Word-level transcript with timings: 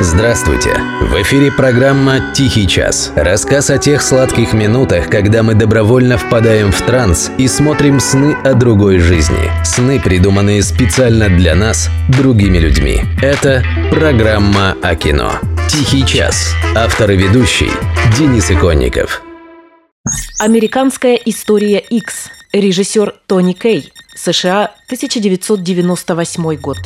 Здравствуйте! 0.00 0.80
В 1.00 1.20
эфире 1.22 1.50
программа 1.50 2.32
«Тихий 2.32 2.68
час». 2.68 3.12
Рассказ 3.16 3.68
о 3.68 3.78
тех 3.78 4.00
сладких 4.00 4.52
минутах, 4.52 5.10
когда 5.10 5.42
мы 5.42 5.54
добровольно 5.54 6.16
впадаем 6.16 6.70
в 6.70 6.80
транс 6.82 7.32
и 7.36 7.48
смотрим 7.48 7.98
сны 7.98 8.36
о 8.44 8.54
другой 8.54 9.00
жизни. 9.00 9.50
Сны, 9.64 9.98
придуманные 9.98 10.62
специально 10.62 11.28
для 11.28 11.56
нас, 11.56 11.90
другими 12.08 12.58
людьми. 12.58 13.00
Это 13.20 13.64
программа 13.90 14.76
о 14.82 14.94
кино. 14.94 15.32
«Тихий 15.68 16.06
час». 16.06 16.54
Автор 16.76 17.10
и 17.10 17.16
ведущий 17.16 17.70
Денис 18.16 18.52
Иконников. 18.52 19.20
Американская 20.38 21.16
история 21.16 21.80
X. 21.80 22.30
Режиссер 22.52 23.14
Тони 23.26 23.52
Кей. 23.52 23.92
США, 24.14 24.70
1998 24.86 26.54
год. 26.54 26.78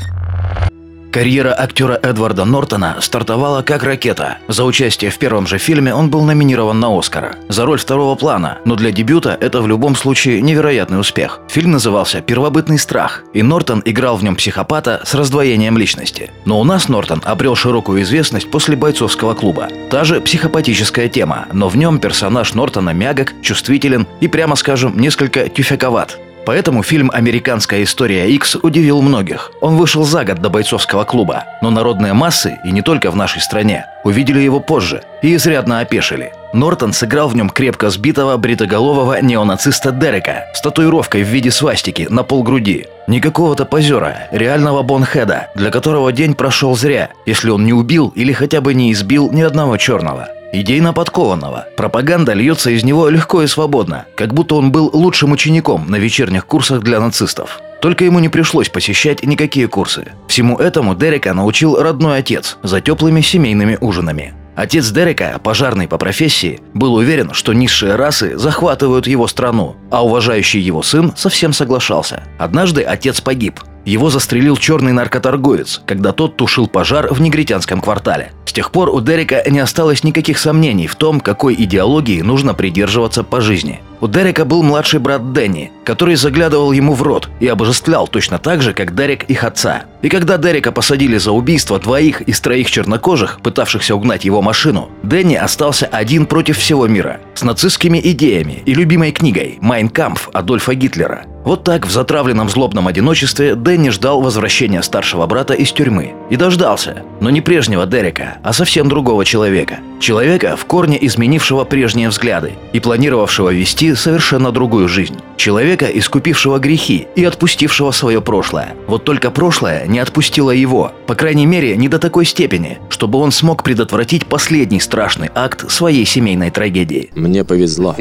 Карьера 1.13 1.53
актера 1.53 2.01
Эдварда 2.03 2.47
Нортона 2.47 2.97
стартовала 3.03 3.61
как 3.61 3.83
ракета. 3.83 4.39
За 4.49 4.65
участие 4.65 5.11
в 5.11 5.19
первом 5.19 5.47
же 5.47 5.59
фильме 5.59 5.95
он 5.95 6.09
был 6.09 6.23
номинирован 6.23 6.81
на 6.81 6.99
Оскара. 6.99 7.37
За 7.51 7.67
роль 7.67 7.79
второго 7.79 8.15
плана, 8.15 8.61
но 8.65 8.77
для 8.77 8.93
дебюта 8.93 9.37
это 9.39 9.61
в 9.61 9.69
любом 9.69 9.95
случае 9.95 10.41
невероятный 10.41 10.99
успех. 10.99 11.41
Фильм 11.51 11.73
назывался 11.73 12.23
«Первобытный 12.23 12.79
страх», 12.79 13.25
и 13.35 13.43
Нортон 13.43 13.83
играл 13.85 14.17
в 14.17 14.25
нем 14.25 14.37
психопата 14.37 15.03
с 15.05 15.13
раздвоением 15.15 15.77
личности. 15.77 16.31
Но 16.47 16.59
у 16.59 16.65
нас 16.65 16.89
Нортон 16.89 17.21
обрел 17.27 17.57
широкую 17.57 18.01
известность 18.01 18.51
после 18.51 18.75
бойцовского 18.75 19.35
клуба. 19.35 19.69
Та 19.91 20.05
же 20.05 20.19
психопатическая 20.23 21.09
тема, 21.09 21.45
но 21.53 21.69
в 21.69 21.77
нем 21.77 21.99
персонаж 21.99 22.55
Нортона 22.55 22.95
мягок, 22.95 23.35
чувствителен 23.43 24.07
и, 24.23 24.29
прямо 24.29 24.57
скажем, 24.57 24.99
несколько 24.99 25.51
тюфяковат. 25.51 26.19
Поэтому 26.45 26.83
фильм 26.83 27.11
«Американская 27.13 27.83
история 27.83 28.29
X» 28.29 28.57
удивил 28.63 29.01
многих. 29.01 29.53
Он 29.61 29.77
вышел 29.77 30.05
за 30.05 30.25
год 30.25 30.39
до 30.39 30.51
бойцовского 30.51 31.05
клуба, 31.05 31.45
но 31.61 31.71
народные 31.71 32.13
массы, 32.13 32.59
и 32.65 32.73
не 32.73 32.83
только 32.83 33.11
в 33.11 33.17
нашей 33.17 33.41
стране, 33.41 33.87
увидели 34.05 34.41
его 34.41 34.59
позже 34.59 35.03
и 35.23 35.35
изрядно 35.37 35.81
опешили. 35.81 36.33
Нортон 36.53 36.93
сыграл 36.93 37.29
в 37.29 37.37
нем 37.37 37.49
крепко 37.49 37.89
сбитого 37.89 38.37
бритоголового 38.37 39.23
неонациста 39.23 39.91
Дерека 39.91 40.47
с 40.53 40.61
татуировкой 40.61 41.23
в 41.23 41.29
виде 41.29 41.51
свастики 41.51 42.07
на 42.11 42.25
полгруди. 42.25 42.87
Не 43.07 43.21
какого-то 43.21 43.65
позера, 43.65 44.29
реального 44.33 44.83
бонхеда, 44.83 45.49
для 45.55 45.71
которого 45.71 46.13
день 46.13 46.35
прошел 46.35 46.77
зря, 46.77 47.11
если 47.25 47.51
он 47.51 47.65
не 47.65 47.73
убил 47.73 48.13
или 48.15 48.33
хотя 48.33 48.61
бы 48.61 48.75
не 48.75 48.93
избил 48.93 49.31
ни 49.33 49.41
одного 49.41 49.77
черного. 49.77 50.29
Идейно 50.55 50.93
подкованного. 50.93 51.67
Пропаганда 51.79 52.35
льется 52.35 52.71
из 52.71 52.85
него 52.85 53.09
легко 53.09 53.43
и 53.43 53.47
свободно, 53.47 54.05
как 54.15 54.35
будто 54.35 54.57
он 54.57 54.71
был 54.71 54.91
лучшим 54.93 55.33
учеником 55.33 55.91
на 55.91 55.97
вечерних 55.97 56.45
курсах 56.45 56.83
для 56.83 57.01
нацистов. 57.01 57.59
Только 57.81 58.05
ему 58.05 58.19
не 58.19 58.29
пришлось 58.29 58.69
посещать 58.69 59.25
никакие 59.25 59.67
курсы. 59.67 60.13
Всему 60.29 60.59
этому 60.59 60.95
Дерека 60.95 61.33
научил 61.33 61.77
родной 61.77 62.19
отец 62.19 62.59
за 62.63 62.83
теплыми 62.83 63.23
семейными 63.23 63.79
ужинами. 63.81 64.35
Отец 64.55 64.91
Дерека, 64.91 65.41
пожарный 65.43 65.89
по 65.89 65.97
профессии, 65.97 66.61
был 66.75 66.95
уверен, 66.95 67.33
что 67.33 67.55
низшие 67.55 67.97
расы 67.97 68.37
захватывают 68.37 69.07
его 69.07 69.27
страну, 69.29 69.77
а 69.91 70.05
уважающий 70.05 70.61
его 70.61 70.83
сын 70.83 71.15
совсем 71.17 71.55
соглашался. 71.55 72.25
Однажды 72.39 72.83
отец 72.83 73.23
погиб, 73.23 73.59
его 73.85 74.11
застрелил 74.11 74.57
черный 74.57 74.93
наркоторговец, 74.93 75.83
когда 75.87 76.13
тот 76.13 76.37
тушил 76.37 76.67
пожар 76.67 77.13
в 77.13 77.21
негритянском 77.21 77.81
квартале. 77.81 78.33
С 78.45 78.53
тех 78.53 78.71
пор 78.71 78.91
у 78.91 79.01
Дерека 79.01 79.43
не 79.49 79.61
осталось 79.61 80.05
никаких 80.05 80.39
сомнений 80.39 80.87
в 80.87 80.95
том, 80.95 81.21
какой 81.21 81.55
идеологии 81.55 82.21
нужно 82.21 82.53
придерживаться 82.53 83.25
по 83.25 83.41
жизни. 83.41 83.81
У 84.03 84.09
Дерека 84.09 84.45
был 84.45 84.63
младший 84.63 85.01
брат 85.01 85.33
Дэнни, 85.33 85.73
который 85.85 86.17
заглядывал 86.17 86.73
ему 86.73 86.93
в 86.93 87.03
рот 87.03 87.31
и 87.41 87.47
обожествлял 87.47 88.09
точно 88.09 88.39
так 88.39 88.61
же, 88.61 88.75
как 88.75 88.95
Дерек 88.95 89.25
их 89.31 89.43
отца. 89.45 89.85
И 90.03 90.09
когда 90.09 90.37
Дерека 90.37 90.71
посадили 90.71 91.17
за 91.17 91.33
убийство 91.33 91.79
двоих 91.79 92.21
из 92.21 92.41
троих 92.41 92.71
чернокожих, 92.71 93.41
пытавшихся 93.43 93.95
угнать 93.95 94.25
его 94.25 94.43
машину, 94.43 94.91
Дэнни 95.03 95.37
остался 95.37 95.87
один 95.87 96.27
против 96.27 96.59
всего 96.59 96.87
мира, 96.87 97.21
с 97.35 97.43
нацистскими 97.43 98.01
идеями 98.03 98.63
и 98.67 98.75
любимой 98.75 99.13
книгой 99.13 99.57
«Майн 99.61 99.89
Кампф» 99.89 100.29
Адольфа 100.35 100.75
Гитлера. 100.75 101.25
Вот 101.45 101.65
так 101.65 101.87
в 101.87 101.91
затравленном 101.91 102.49
злобном 102.49 102.87
одиночестве 102.87 103.57
Дэнни 103.57 103.91
ждал 103.91 104.21
возвращения 104.21 104.81
старшего 104.83 105.27
брата 105.27 105.55
из 105.55 105.73
тюрьмы. 105.73 106.15
И 106.31 106.37
дождался. 106.37 107.03
Но 107.21 107.31
не 107.31 107.41
прежнего 107.41 107.85
Дерека, 107.85 108.39
а 108.43 108.53
совсем 108.53 108.89
другого 108.89 109.25
человека. 109.25 109.81
Человека, 110.01 110.57
в 110.57 110.65
корне 110.67 111.05
изменившего 111.05 111.65
прежние 111.65 112.09
взгляды 112.09 112.53
и 112.73 112.81
планировавшего 112.81 113.51
вести 113.51 113.95
совершенно 113.95 114.53
другую 114.53 114.89
жизнь. 114.89 115.17
Человека, 115.37 115.87
искупившего 115.87 116.59
грехи 116.59 117.09
и 117.17 117.25
отпустившего 117.25 117.91
свое 117.91 118.21
прошлое. 118.21 118.75
Вот 118.87 119.05
только 119.05 119.33
прошлое 119.33 119.87
не 119.87 119.99
отпустило 119.99 120.53
его. 120.53 120.93
По 121.07 121.17
крайней 121.17 121.47
мере, 121.47 121.77
не 121.77 121.89
до 121.89 121.99
такой 121.99 122.25
степени, 122.25 122.79
чтобы 122.89 123.19
он 123.19 123.33
смог 123.33 123.65
предотвратить 123.65 124.27
последний 124.27 124.81
страшный 124.81 125.31
акт 125.35 125.71
своей 125.71 126.07
семейной 126.07 126.51
трагедии. 126.51 127.11
Мне 127.17 127.45
повезло, 127.45 127.97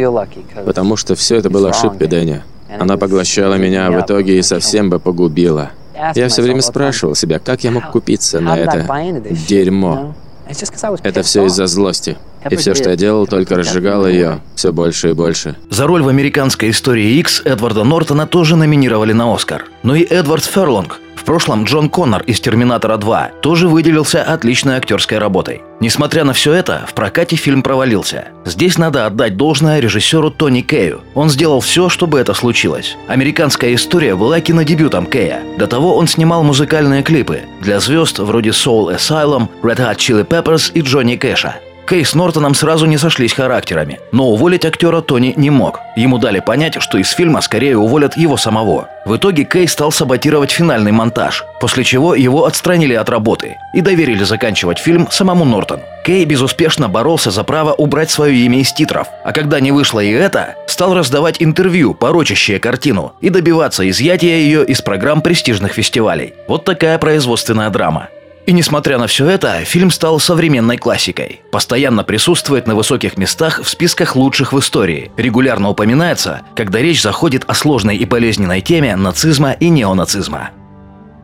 потому 0.65 0.95
что 0.95 1.15
все 1.15 1.37
это 1.37 1.49
было 1.49 1.71
ошибкой, 1.71 2.07
Дэнни. 2.07 2.43
Она 2.79 2.97
поглощала 2.97 3.55
меня 3.55 3.91
в 3.91 3.99
итоге 4.01 4.37
и 4.37 4.41
совсем 4.41 4.89
бы 4.89 4.99
погубила. 4.99 5.71
Я 6.15 6.27
все 6.29 6.41
время 6.41 6.61
спрашивал 6.61 7.15
себя, 7.15 7.39
как 7.39 7.63
я 7.63 7.71
мог 7.71 7.91
купиться 7.91 8.39
на 8.39 8.57
это 8.57 8.87
дерьмо. 9.47 10.15
Это 11.03 11.23
все 11.23 11.45
из-за 11.45 11.67
злости. 11.67 12.17
И 12.49 12.55
все, 12.55 12.73
что 12.73 12.89
я 12.89 12.95
делал, 12.95 13.27
только 13.27 13.55
разжигало 13.55 14.07
ее 14.07 14.41
все 14.55 14.73
больше 14.73 15.11
и 15.11 15.13
больше. 15.13 15.55
За 15.69 15.87
роль 15.87 16.01
в 16.01 16.07
американской 16.07 16.71
истории 16.71 17.19
X 17.19 17.43
Эдварда 17.45 17.83
Нортона 17.83 18.25
тоже 18.25 18.55
номинировали 18.55 19.13
на 19.13 19.33
Оскар. 19.33 19.65
Но 19.83 19.95
и 19.95 20.03
Эдвард 20.03 20.43
Ферлонг, 20.43 20.99
прошлом 21.31 21.63
Джон 21.63 21.89
Коннор 21.89 22.23
из 22.23 22.41
«Терминатора 22.41 22.97
2» 22.97 23.39
тоже 23.39 23.69
выделился 23.69 24.21
отличной 24.21 24.75
актерской 24.75 25.17
работой. 25.17 25.61
Несмотря 25.79 26.25
на 26.25 26.33
все 26.33 26.51
это, 26.51 26.83
в 26.85 26.93
прокате 26.93 27.37
фильм 27.37 27.63
провалился. 27.63 28.25
Здесь 28.43 28.77
надо 28.77 29.05
отдать 29.05 29.37
должное 29.37 29.79
режиссеру 29.79 30.29
Тони 30.29 30.59
Кею. 30.59 30.99
Он 31.15 31.29
сделал 31.29 31.61
все, 31.61 31.87
чтобы 31.87 32.19
это 32.19 32.33
случилось. 32.33 32.97
Американская 33.07 33.73
история 33.73 34.17
была 34.17 34.41
кинодебютом 34.41 35.05
Кея. 35.05 35.39
До 35.57 35.67
того 35.67 35.95
он 35.95 36.09
снимал 36.09 36.43
музыкальные 36.43 37.01
клипы 37.01 37.43
для 37.61 37.79
звезд 37.79 38.19
вроде 38.19 38.49
Soul 38.49 38.93
Asylum, 38.93 39.47
Red 39.63 39.77
Hot 39.77 39.95
Chili 39.95 40.27
Peppers 40.27 40.69
и 40.73 40.81
Джонни 40.81 41.15
Кэша. 41.15 41.55
Кей 41.87 42.05
с 42.05 42.15
Нортоном 42.15 42.53
сразу 42.53 42.85
не 42.85 42.97
сошлись 42.97 43.33
характерами, 43.33 43.99
но 44.11 44.29
уволить 44.29 44.65
актера 44.65 45.01
Тони 45.01 45.33
не 45.35 45.49
мог. 45.49 45.79
Ему 45.95 46.17
дали 46.17 46.39
понять, 46.39 46.81
что 46.81 46.97
из 46.97 47.11
фильма 47.11 47.41
скорее 47.41 47.77
уволят 47.77 48.15
его 48.15 48.37
самого. 48.37 48.87
В 49.05 49.17
итоге 49.17 49.43
Кей 49.43 49.67
стал 49.67 49.91
саботировать 49.91 50.51
финальный 50.51 50.91
монтаж, 50.91 51.43
после 51.59 51.83
чего 51.83 52.15
его 52.15 52.45
отстранили 52.45 52.93
от 52.93 53.09
работы 53.09 53.57
и 53.73 53.81
доверили 53.81 54.23
заканчивать 54.23 54.79
фильм 54.79 55.07
самому 55.11 55.43
Нортону. 55.43 55.83
Кей 56.05 56.23
безуспешно 56.25 56.87
боролся 56.87 57.29
за 57.29 57.43
право 57.43 57.73
убрать 57.73 58.09
свое 58.09 58.35
имя 58.35 58.59
из 58.59 58.71
титров, 58.71 59.07
а 59.23 59.33
когда 59.33 59.59
не 59.59 59.71
вышло 59.71 59.99
и 59.99 60.11
это, 60.11 60.55
стал 60.67 60.93
раздавать 60.93 61.37
интервью, 61.39 61.93
порочащие 61.93 62.59
картину, 62.59 63.13
и 63.21 63.29
добиваться 63.29 63.87
изъятия 63.89 64.41
ее 64.41 64.65
из 64.65 64.81
программ 64.81 65.21
престижных 65.21 65.73
фестивалей. 65.73 66.33
Вот 66.47 66.63
такая 66.63 66.97
производственная 66.97 67.69
драма. 67.69 68.07
И 68.45 68.53
несмотря 68.53 68.97
на 68.97 69.07
все 69.07 69.27
это, 69.29 69.63
фильм 69.65 69.91
стал 69.91 70.19
современной 70.19 70.77
классикой. 70.77 71.41
Постоянно 71.51 72.03
присутствует 72.03 72.67
на 72.67 72.75
высоких 72.75 73.17
местах 73.17 73.61
в 73.63 73.69
списках 73.69 74.15
лучших 74.15 74.51
в 74.51 74.59
истории. 74.59 75.11
Регулярно 75.15 75.69
упоминается, 75.69 76.41
когда 76.55 76.79
речь 76.79 77.01
заходит 77.01 77.43
о 77.47 77.53
сложной 77.53 77.97
и 77.97 78.05
болезненной 78.05 78.61
теме 78.61 78.95
нацизма 78.95 79.51
и 79.51 79.69
неонацизма. 79.69 80.49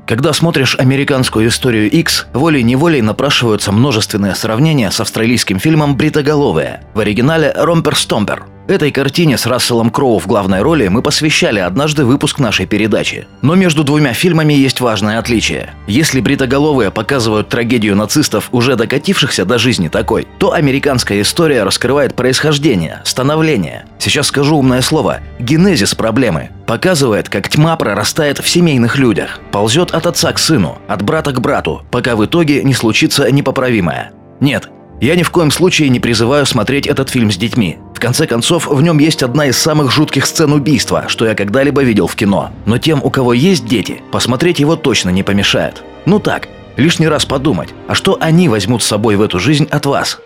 Когда 0.05 0.31
смотришь 0.31 0.77
американскую 0.79 1.49
историю 1.49 1.91
X, 1.91 2.27
волей-неволей 2.33 3.01
напрашиваются 3.01 3.73
множественные 3.73 4.35
сравнения 4.35 4.89
с 4.89 5.01
австралийским 5.01 5.59
фильмом 5.59 5.97
«Бритоголовые». 5.97 6.81
В 6.93 6.99
оригинале 7.01 7.51
«Ромпер 7.53 7.97
Стомпер», 7.97 8.45
Этой 8.67 8.91
картине 8.91 9.37
с 9.37 9.45
Расселом 9.45 9.89
Кроу 9.89 10.19
в 10.19 10.27
главной 10.27 10.61
роли 10.61 10.89
мы 10.89 11.01
посвящали 11.01 11.59
однажды 11.59 12.03
выпуск 12.03 12.37
нашей 12.39 12.65
передачи. 12.65 13.25
Но 13.41 13.55
между 13.55 13.85
двумя 13.85 14.11
фильмами 14.11 14.53
есть 14.53 14.81
важное 14.81 15.19
отличие. 15.19 15.73
Если 15.87 16.19
бритоголовые 16.19 16.91
показывают 16.91 17.47
трагедию 17.47 17.95
нацистов, 17.95 18.49
уже 18.51 18.75
докатившихся 18.75 19.45
до 19.45 19.57
жизни 19.57 19.87
такой, 19.87 20.27
то 20.37 20.51
американская 20.51 21.21
история 21.21 21.63
раскрывает 21.63 22.13
происхождение, 22.15 23.01
становление. 23.05 23.85
Сейчас 23.99 24.27
скажу 24.27 24.57
умное 24.57 24.81
слово– 24.81 25.21
генезис 25.39 25.95
проблемы. 25.95 26.49
Показывает, 26.65 27.29
как 27.29 27.47
тьма 27.47 27.77
прорастает 27.77 28.39
в 28.39 28.49
семейных 28.49 28.97
людях, 28.97 29.39
ползет 29.53 29.91
от 29.91 30.07
отца 30.07 30.33
к 30.33 30.39
сыну, 30.39 30.79
от 30.89 31.03
брата 31.03 31.31
к 31.31 31.39
брату, 31.39 31.83
пока 31.89 32.17
в 32.17 32.25
итоге 32.25 32.63
не 32.65 32.73
случится 32.73 33.31
непоправимое. 33.31 34.11
Нет, 34.41 34.69
я 34.99 35.15
ни 35.15 35.21
в 35.21 35.29
коем 35.29 35.51
случае 35.51 35.89
не 35.89 35.99
призываю 35.99 36.45
смотреть 36.45 36.87
этот 36.87 37.09
фильм 37.09 37.31
с 37.31 37.37
детьми. 37.37 37.77
В 37.97 37.99
конце 37.99 38.27
концов, 38.27 38.67
в 38.67 38.79
нем 38.79 38.99
есть 38.99 39.23
одна 39.23 39.47
из 39.47 39.57
самых 39.57 39.91
жутких 39.91 40.27
сцен 40.27 40.53
убийства, 40.53 41.05
что 41.07 41.25
я 41.25 41.33
когда-либо 41.33 41.81
видел 41.81 42.05
в 42.05 42.15
кино. 42.15 42.51
Но 42.67 42.77
тем, 42.77 43.01
у 43.03 43.09
кого 43.09 43.33
есть 43.33 43.65
дети, 43.65 44.03
посмотреть 44.11 44.59
его 44.59 44.75
точно 44.75 45.09
не 45.09 45.23
помешает. 45.23 45.81
Ну 46.05 46.19
так, 46.19 46.47
лишний 46.75 47.07
раз 47.07 47.25
подумать, 47.25 47.69
а 47.87 47.95
что 47.95 48.15
они 48.21 48.49
возьмут 48.49 48.83
с 48.83 48.85
собой 48.85 49.15
в 49.15 49.21
эту 49.23 49.39
жизнь 49.39 49.67
от 49.71 49.87
вас? 49.87 50.19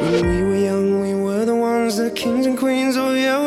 When 0.00 0.22
we 0.22 0.42
were 0.44 0.54
young, 0.54 1.02
we 1.02 1.12
were 1.12 1.44
the 1.44 1.56
ones, 1.56 1.96
the 1.96 2.12
kings 2.14 2.46
and 2.46 2.56
queens, 2.56 2.96
oh 2.96 3.12
yeah, 3.14 3.43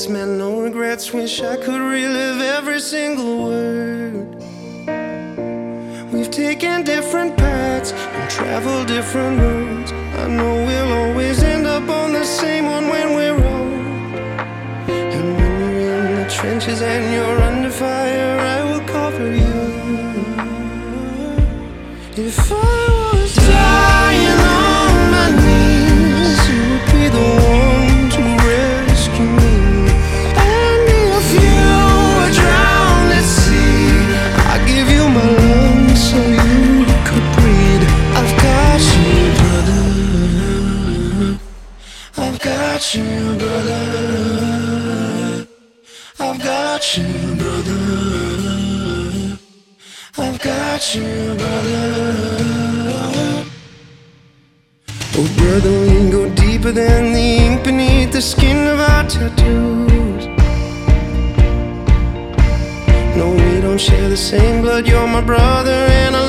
cigarettes, 0.00 0.08
man, 0.08 0.38
no 0.38 0.60
regrets. 0.62 1.12
Wish 1.12 1.42
I 1.42 1.56
could 1.56 1.80
relive 1.80 2.40
every 2.40 2.80
single 2.80 3.44
word. 3.44 4.36
We've 6.12 6.30
taken 6.30 6.84
different 6.84 7.36
paths 7.36 7.92
and 7.92 8.30
traveled 8.30 8.88
different 8.88 9.40
roads. 9.40 9.92
I 9.92 10.28
know 10.28 10.54
we'll 10.66 10.92
always 10.92 11.42
end 11.42 11.66
up 11.66 11.88
on 11.88 12.12
the 12.12 12.24
same 12.24 12.66
one 12.66 12.88
when 12.88 13.14
we're 13.14 13.40
old. 13.54 13.72
And 14.88 15.36
when 15.36 15.80
you're 15.80 16.06
in 16.06 16.14
the 16.22 16.28
trenches 16.30 16.82
and 16.82 17.12
you're 17.14 17.40
under 17.42 17.70
fire, 17.70 18.38
I 18.56 18.58
will 18.68 18.84
cover 18.86 19.28
you. 19.42 19.60
If 22.16 22.52
I 22.52 22.59
I've 46.40 46.46
got 46.46 46.96
you, 46.96 47.34
brother. 47.36 47.76
I've 50.16 50.40
got 50.40 50.94
you, 50.94 51.34
brother. 51.34 52.14
Oh, 55.18 55.28
brother, 55.36 55.70
we 55.80 56.10
go 56.10 56.30
deeper 56.34 56.72
than 56.72 57.12
the 57.12 57.20
ink 57.20 57.62
beneath 57.62 58.12
the 58.12 58.22
skin 58.22 58.66
of 58.68 58.80
our 58.80 59.06
tattoos. 59.06 60.26
No, 63.18 63.32
we 63.32 63.60
don't 63.60 63.78
share 63.78 64.08
the 64.08 64.16
same 64.16 64.62
blood. 64.62 64.86
You're 64.86 65.06
my 65.06 65.20
brother, 65.20 65.72
and 65.72 66.16
I 66.16 66.19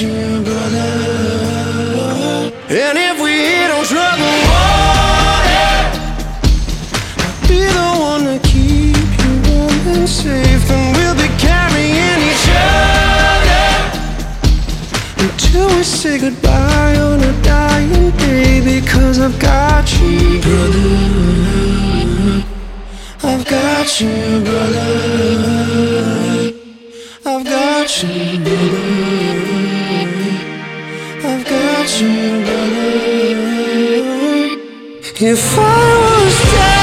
you, 0.00 0.42
brother. 0.42 0.90
And 2.68 2.98
if 2.98 3.22
we 3.22 3.30
hit 3.30 3.70
on 3.70 3.84
trouble 3.84 4.36
water, 4.50 5.70
I'll 7.22 7.40
be 7.46 7.60
the 7.78 7.88
one 8.10 8.24
to 8.24 8.38
keep 8.42 8.96
you 8.96 9.32
warm 9.48 9.86
and 9.94 10.08
safe. 10.08 10.70
And 10.70 10.96
we'll 10.96 11.14
be 11.14 11.28
carrying 11.38 12.20
each 12.30 12.48
other 12.50 13.66
until 15.22 15.68
we 15.68 15.82
say 15.84 16.18
goodbye 16.18 16.96
on 16.96 17.20
a 17.22 17.32
dying 17.42 18.10
day. 18.18 18.60
Because 18.80 19.20
I've 19.20 19.38
got 19.38 19.86
you, 20.00 20.40
brother. 20.40 20.96
I've 23.22 23.44
got 23.46 24.00
you, 24.00 24.40
brother. 24.44 24.86
I've 27.24 27.44
got 27.44 28.02
you, 28.02 28.38
brother 28.40 29.65
you 31.88 32.08
If 35.18 35.58
I 35.58 35.62
was 36.02 36.52
dead 36.52 36.75